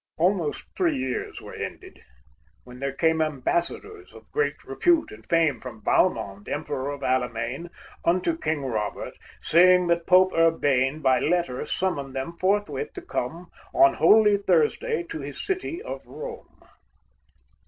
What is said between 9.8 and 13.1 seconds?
that Pope Urbane By letter summoned them forthwith to